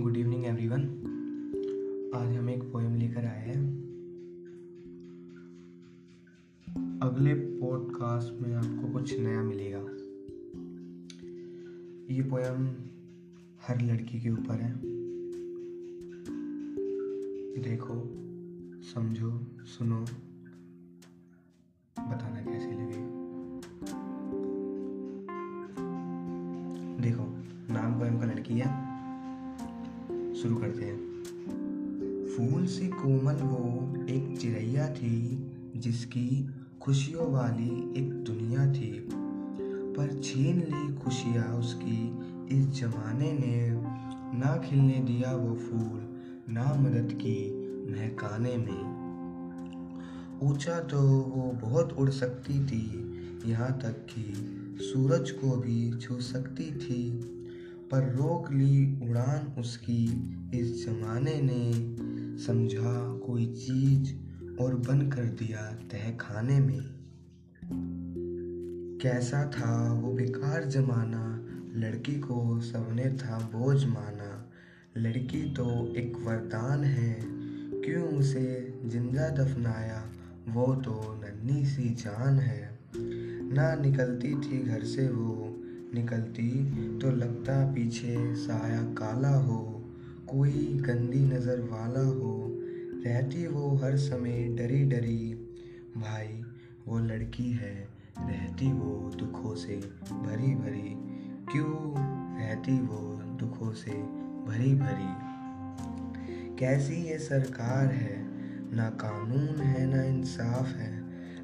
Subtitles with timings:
[0.00, 0.80] Good evening everyone
[2.14, 3.64] आज हम एक पोएम लेकर आए हैं।
[7.02, 9.78] अगले पॉडकास्ट में आपको कुछ नया मिलेगा।
[12.14, 12.66] ये पोएम
[13.68, 14.72] हर लड़की के ऊपर है।
[17.62, 17.94] देखो,
[18.82, 20.00] समझो, सुनो।
[22.08, 23.06] बताना कैसे लगे।
[27.02, 27.24] देखो,
[27.74, 28.89] नाम पोएम का लड़की है।
[30.42, 30.98] शुरू करते हैं।
[32.26, 36.50] फूल से कोमल वो एक चिड़ैया थी, जिसकी
[36.82, 39.08] खुशियों वाली एक दुनिया थी।
[39.96, 42.18] पर छीन ली खुशियाँ उसकी,
[42.58, 43.70] इस जमाने ने
[44.38, 46.00] ना खिलने दिया वो फूल,
[46.54, 47.54] ना मदद की
[47.92, 49.00] महकाने में।
[50.42, 53.12] ऊँचा तो वो बहुत उड़ सकती थी,
[53.46, 54.32] यहाँ तक कि
[54.84, 57.20] सूरज को भी छू सकती थी।
[57.90, 60.04] पर रोक ली उड़ान उसकी।
[60.54, 61.72] इस जमाने ने
[62.44, 64.14] समझा कोई चीज़
[64.62, 67.00] और बन कर दिया तह खाने में।
[69.02, 71.46] कैसा था वो बेकार जमाना,
[71.80, 74.50] लड़की को सबने था बोझ माना।
[74.96, 77.20] लड़की तो एक वरदान है,
[77.84, 80.12] क्यों उसे ज़िंदा दफनाया?
[80.48, 82.78] वो तो नन्ही सी जान है।
[83.52, 85.49] ना निकलती थी घर से वो
[85.94, 86.48] निकलती
[86.98, 89.84] तो लगता पीछे साया काला हो,
[90.28, 92.56] कोई गंदी नज़र वाला हो।
[93.06, 95.34] रहती वो हर समय डरी डरी,
[95.96, 96.42] भाई
[96.88, 99.76] वो लड़की है। रहती वो दुखों से
[100.10, 100.94] भरी भरी,
[101.52, 101.94] क्यों
[102.40, 103.90] रहती वो दुखों से
[104.46, 105.30] भरी भरी?
[106.56, 108.16] कैसी ये सरकार है,
[108.76, 111.00] ना कानून है, ना इंसाफ है।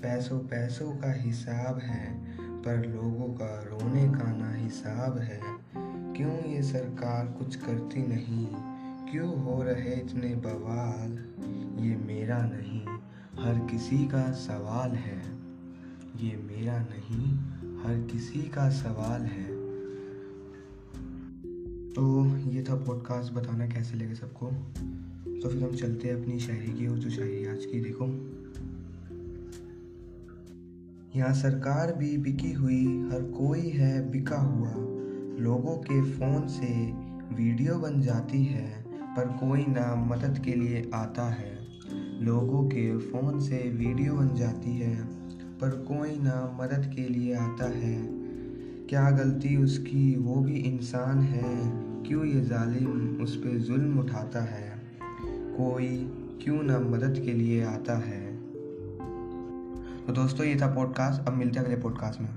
[0.00, 2.30] पैसों पैसों का हिसाब है,
[2.62, 4.29] पर लोगों का रोने का
[4.70, 5.40] हिसाब है।
[6.16, 8.48] क्यों ये सरकार कुछ करती नहीं?
[9.12, 11.12] क्यों हो रहे इतने बवाल?
[11.84, 12.80] ये मेरा नहीं,
[13.44, 15.18] हर किसी का सवाल है।
[16.16, 17.36] ये मेरा नहीं,
[17.82, 19.48] हर किसी का सवाल है।
[21.92, 24.46] तो ये था पॉडकास्ट बताना कैसे लगे सबको?
[25.40, 28.04] तो फिर हम चलते हैं अपनी शायरी की और जो शायरी आज की, देखो।
[31.16, 34.72] यहाँ सरकार भी बिकी हुई हर कोई है बिका हुआ।
[35.44, 36.92] लोगों के फ़ोन से
[37.34, 38.84] वीडियो बन जाती है,
[39.16, 41.58] पर कोई ना मदद के लिए आता है।
[42.22, 45.04] लोगों के फ़ोन से वीडियो बन जाती है,
[45.58, 48.08] पर कोई ना मदद के लिए आता है।
[48.88, 51.70] क्या गलती उसकी वो भी इंसान है,
[52.08, 54.82] क्यों ये जालिम उस पर जुल्म उठाता है?
[55.32, 56.12] कोई
[56.42, 58.39] क्यों ना मदद के लिए आता है?
[60.10, 62.28] तो दोस्तों ये था पॉडकास्ट अब मिलते हैं अगले पॉडकास्ट में।